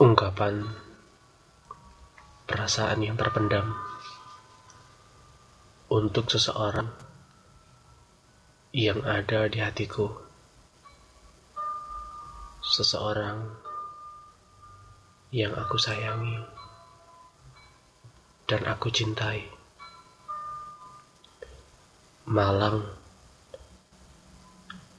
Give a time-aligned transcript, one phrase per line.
[0.00, 0.64] ungkapan
[2.48, 3.76] perasaan yang terpendam
[5.92, 6.88] untuk seseorang
[8.72, 10.08] yang ada di hatiku.
[12.64, 13.52] Seseorang
[15.28, 16.40] yang aku sayangi
[18.48, 19.44] dan aku cintai.
[22.24, 22.88] Malang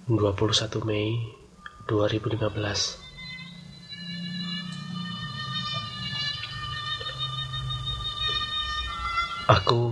[0.05, 1.17] 21 Mei
[1.89, 3.02] 2015
[9.43, 9.91] Aku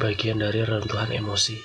[0.00, 1.60] bagian dari rentuhan emosi.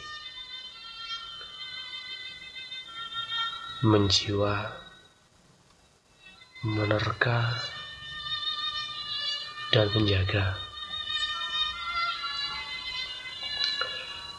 [3.88, 4.68] Menjiwa,
[6.68, 7.56] menerka,
[9.72, 10.60] dan menjaga.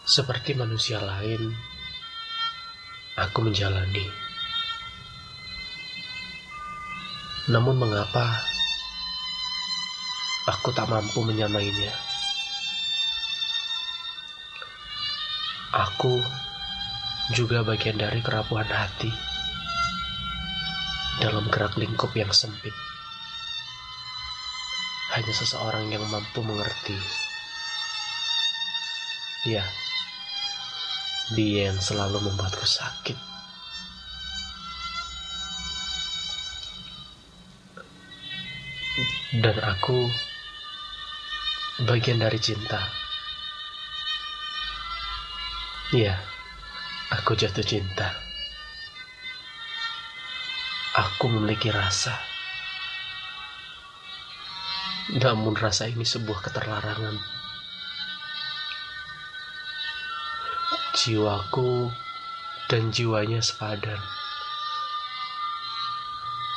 [0.04, 1.56] Seperti manusia lain,
[3.16, 4.04] aku menjalani.
[7.48, 8.44] Namun mengapa
[10.50, 11.94] aku tak mampu menyamainya?
[15.70, 16.18] Aku
[17.30, 19.06] juga bagian dari kerapuhan hati
[21.22, 22.74] dalam gerak lingkup yang sempit.
[25.14, 26.98] Hanya seseorang yang mampu mengerti.
[29.46, 29.62] Ya,
[31.38, 33.30] dia yang selalu membuatku sakit.
[39.30, 40.10] Dan aku
[41.80, 42.80] bagian dari cinta.
[45.96, 46.14] Iya,
[47.08, 48.12] aku jatuh cinta.
[50.94, 52.14] Aku memiliki rasa.
[55.16, 57.16] Namun rasa ini sebuah keterlarangan.
[60.94, 61.88] Jiwaku
[62.68, 63.98] dan jiwanya sepadan.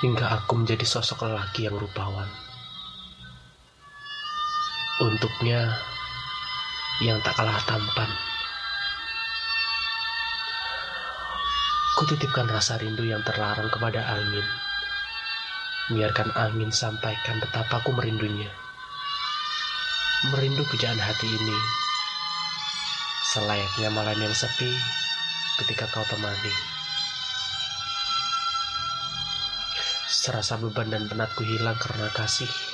[0.03, 2.52] Hingga aku menjadi sosok lelaki yang rupawan.
[5.01, 5.73] Untuknya
[7.01, 8.05] yang tak kalah tampan.
[11.97, 14.45] Kutitipkan rasa rindu yang terlarang kepada angin.
[15.97, 18.53] Biarkan angin sampaikan betapa aku merindunya.
[20.29, 21.57] Merindu pujaan hati ini.
[23.33, 24.77] Selayaknya malam yang sepi
[25.57, 26.53] ketika kau temani.
[30.05, 32.72] Serasa beban dan penatku hilang karena kasih.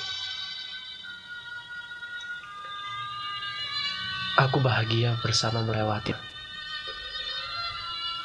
[4.39, 6.15] Aku bahagia bersama melewati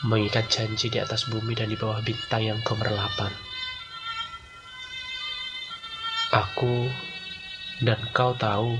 [0.06, 3.32] mengikat janji di atas bumi dan di bawah bintang yang kemerlapan.
[6.30, 6.92] Aku
[7.82, 8.78] dan kau tahu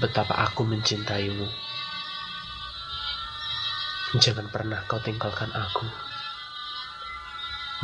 [0.00, 1.44] betapa aku mencintaimu.
[4.16, 5.84] Jangan pernah kau tinggalkan aku,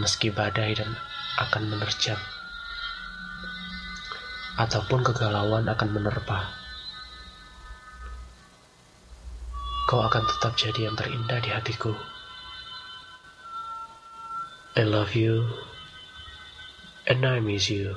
[0.01, 0.97] meski badai dan
[1.45, 2.21] akan menerjang,
[4.57, 6.62] ataupun kegalauan akan menerpa.
[9.93, 11.93] Kau akan tetap jadi yang terindah di hatiku.
[14.73, 15.53] I love you
[17.05, 17.93] and I miss you.